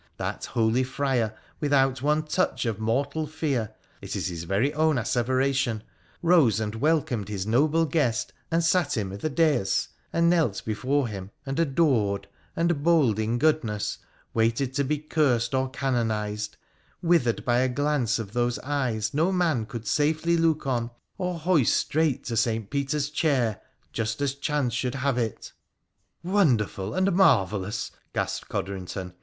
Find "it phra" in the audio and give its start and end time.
25.19-26.25